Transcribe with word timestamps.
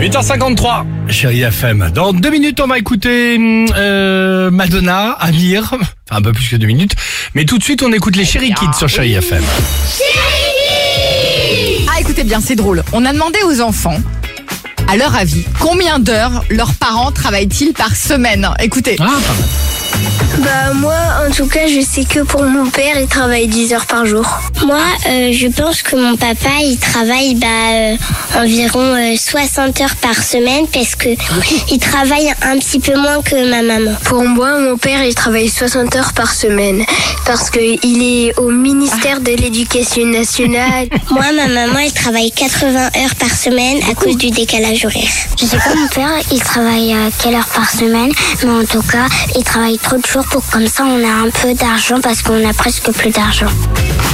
8h53, 0.00 0.84
chérie 1.10 1.42
FM. 1.42 1.90
Dans 1.94 2.12
deux 2.12 2.30
minutes, 2.30 2.60
on 2.60 2.66
va 2.66 2.78
écouter 2.78 3.36
euh, 3.76 4.50
Madonna, 4.50 5.12
Amir, 5.20 5.70
enfin 5.74 5.84
un 6.10 6.20
peu 6.22 6.32
plus 6.32 6.48
que 6.48 6.56
deux 6.56 6.66
minutes. 6.66 6.94
Mais 7.34 7.44
tout 7.44 7.58
de 7.58 7.62
suite, 7.62 7.82
on 7.84 7.92
écoute 7.92 8.16
les 8.16 8.24
Chéri 8.24 8.52
Kids 8.54 8.76
sur 8.76 8.88
chérie 8.88 9.12
FM. 9.14 9.42
Ah, 11.88 12.00
écoutez 12.00 12.24
bien, 12.24 12.40
c'est 12.40 12.56
drôle. 12.56 12.82
On 12.92 13.04
a 13.04 13.12
demandé 13.12 13.38
aux 13.46 13.60
enfants, 13.60 13.98
à 14.88 14.96
leur 14.96 15.14
avis, 15.14 15.44
combien 15.60 15.98
d'heures 16.00 16.44
leurs 16.50 16.74
parents 16.74 17.12
travaillent-ils 17.12 17.72
par 17.74 17.94
semaine? 17.94 18.48
Écoutez, 18.60 18.96
Ah, 18.98 19.04
pas 19.04 19.10
mal. 19.12 19.20
Bah 20.38 20.72
moi 20.74 20.96
en 21.26 21.30
tout 21.30 21.46
cas 21.46 21.66
je 21.66 21.80
sais 21.80 22.04
que 22.04 22.20
pour 22.20 22.42
mon 22.44 22.66
père 22.70 22.98
il 22.98 23.06
travaille 23.06 23.46
10 23.46 23.74
heures 23.74 23.86
par 23.86 24.06
jour. 24.06 24.26
Moi 24.64 24.80
euh, 25.06 25.32
je 25.32 25.48
pense 25.48 25.82
que 25.82 25.96
mon 25.96 26.16
papa 26.16 26.50
il 26.62 26.78
travaille 26.78 27.34
bah, 27.34 27.46
euh, 27.72 27.96
environ 28.38 28.80
euh, 28.80 29.16
60 29.16 29.80
heures 29.82 29.96
par 29.96 30.22
semaine 30.22 30.66
parce 30.72 30.94
que 30.94 31.08
il 31.70 31.78
travaille 31.78 32.32
un 32.42 32.58
petit 32.58 32.80
peu 32.80 32.96
moins 32.96 33.20
que 33.22 33.50
ma 33.50 33.62
maman. 33.62 33.92
Pour 34.04 34.24
moi 34.24 34.58
mon 34.58 34.78
père 34.78 35.04
il 35.04 35.14
travaille 35.14 35.48
60 35.48 35.94
heures 35.96 36.12
par 36.14 36.32
semaine 36.32 36.84
parce 37.26 37.50
que 37.50 37.60
il 37.60 38.02
est 38.02 38.38
au 38.38 38.50
ministère 38.50 39.20
de 39.20 39.32
l'éducation 39.32 40.06
nationale. 40.06 40.88
moi 41.10 41.26
ma 41.36 41.48
maman 41.48 41.80
elle 41.80 41.92
travaille 41.92 42.30
80 42.30 42.90
heures 42.96 43.14
par 43.18 43.34
semaine 43.36 43.78
à 43.90 43.94
cause 43.94 44.16
du 44.16 44.30
décalage 44.30 44.84
horaire. 44.86 45.10
Je 45.38 45.44
sais 45.44 45.58
pas 45.58 45.74
mon 45.74 45.88
père 45.88 46.12
il 46.32 46.40
travaille 46.40 46.94
quelle 47.22 47.34
heure 47.34 47.48
par 47.54 47.68
semaine 47.68 48.12
mais 48.44 48.50
en 48.50 48.64
tout 48.64 48.82
cas 48.82 49.06
il 49.36 49.44
travaille 49.44 49.78
trop 49.82 49.96
de 49.96 50.06
jours 50.06 50.24
pour 50.30 50.44
comme 50.46 50.66
ça 50.66 50.84
on 50.84 51.04
a 51.04 51.26
un 51.26 51.30
peu 51.30 51.54
d'argent 51.54 52.00
parce 52.00 52.22
qu'on 52.22 52.48
a 52.48 52.52
presque 52.52 52.90
plus 52.92 53.10
d'argent. 53.10 53.46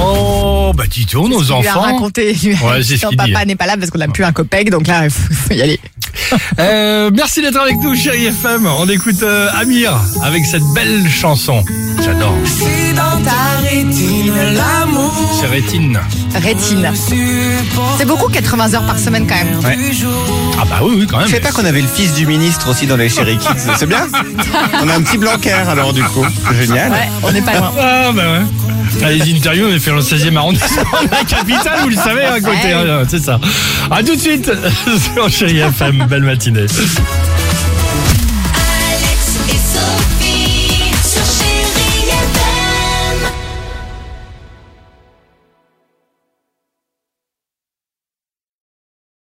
Oh, 0.00 0.72
bah 0.74 0.84
dis 0.88 1.06
donc, 1.06 1.28
nos 1.28 1.42
il 1.42 1.46
lui 1.46 1.52
a 1.52 1.56
enfants. 1.72 1.80
raconté. 1.82 2.36
Ouais, 2.44 2.82
c'est 2.82 2.96
ce 2.96 3.06
papa 3.14 3.44
n'est 3.44 3.56
pas 3.56 3.66
là 3.66 3.76
parce 3.76 3.90
qu'on 3.90 3.98
n'a 3.98 4.08
plus 4.08 4.24
un 4.24 4.32
copec, 4.32 4.70
donc 4.70 4.86
là, 4.86 5.04
il 5.04 5.10
faut, 5.10 5.28
il 5.30 5.36
faut 5.36 5.54
y 5.54 5.62
aller. 5.62 5.80
Euh, 6.58 7.10
merci 7.12 7.42
d'être 7.42 7.58
avec 7.58 7.76
nous, 7.82 7.94
chérie 7.94 8.26
FM. 8.26 8.66
On 8.66 8.88
écoute 8.88 9.22
euh, 9.22 9.48
Amir 9.54 9.92
avec 10.22 10.44
cette 10.46 10.62
belle 10.74 11.08
chanson. 11.08 11.62
J'adore. 12.02 12.34
C'est 15.44 15.50
Rétine. 15.50 16.00
Rétine. 16.34 16.90
C'est 17.98 18.06
beaucoup 18.06 18.28
80 18.30 18.72
heures 18.74 18.86
par 18.86 18.98
semaine 18.98 19.26
quand 19.26 19.34
même. 19.34 19.58
Ouais. 19.62 19.76
Ah 20.58 20.64
bah 20.64 20.76
oui, 20.82 20.94
oui, 21.00 21.06
quand 21.06 21.18
même. 21.18 21.26
Je 21.26 21.32
savais 21.32 21.42
pas 21.42 21.52
qu'on 21.52 21.66
avait 21.66 21.82
le 21.82 21.86
fils 21.86 22.14
du 22.14 22.26
ministre 22.26 22.70
aussi 22.70 22.86
dans 22.86 22.96
les 22.96 23.10
Chéri 23.10 23.36
Kids. 23.36 23.48
C'est 23.78 23.86
bien 23.86 24.06
On 24.82 24.88
a 24.88 24.94
un 24.94 25.02
petit 25.02 25.18
Blanquer 25.18 25.52
alors 25.52 25.92
du 25.92 26.02
coup. 26.02 26.24
Génial. 26.58 26.90
Ouais, 26.92 27.08
on 27.22 27.30
n'est 27.30 27.42
pas 27.42 27.58
loin. 27.58 27.72
Ah 27.78 28.10
bah 28.14 28.22
ouais. 28.22 29.02
Ah, 29.04 29.10
les 29.10 29.34
interviews, 29.36 29.66
on 29.70 29.74
est 29.74 29.78
fait 29.80 29.90
dans 29.90 29.96
le 29.96 30.02
16e 30.02 30.34
arrondissement 30.36 30.82
de 31.04 31.10
la 31.10 31.24
capitale, 31.24 31.78
vous 31.82 31.88
le 31.90 31.96
savez, 31.96 32.24
à 32.24 32.40
côté, 32.40 32.68
Ouais. 32.68 32.72
hein, 32.90 33.02
c'est 33.08 33.22
ça. 33.22 33.38
À 33.90 34.02
tout 34.02 34.14
de 34.14 34.20
suite 34.20 34.50
sur 35.14 35.28
Chérie 35.28 35.58
FM, 35.58 36.06
belle 36.08 36.22
matinée. 36.22 36.66